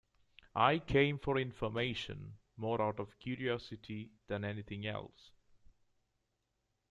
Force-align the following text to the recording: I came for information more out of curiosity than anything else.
I 0.55 0.79
came 0.79 1.19
for 1.19 1.37
information 1.37 2.39
more 2.57 2.81
out 2.81 2.99
of 2.99 3.19
curiosity 3.19 4.09
than 4.25 4.43
anything 4.43 4.87
else. 4.87 5.29